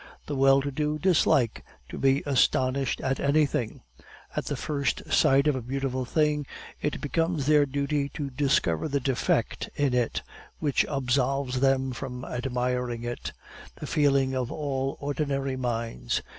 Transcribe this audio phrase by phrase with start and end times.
[0.25, 3.83] The well to do dislike to be astonished at anything;
[4.35, 6.47] at the first sight of a beautiful thing
[6.81, 10.23] it becomes their duty to discover the defect in it
[10.57, 13.31] which absolves them from admiring it,
[13.75, 16.23] the feeling of all ordinary minds.